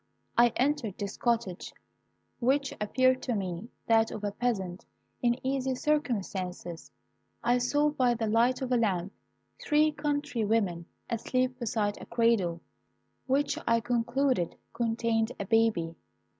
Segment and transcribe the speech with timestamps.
[0.35, 1.75] I entered this cottage,
[2.39, 4.83] which appeared to me that of a peasant
[5.21, 6.91] in easy circumstances.
[7.43, 9.13] I saw by the light of a lamp
[9.63, 12.61] three country women asleep beside a cradle,
[13.27, 15.93] which I concluded contained a baby.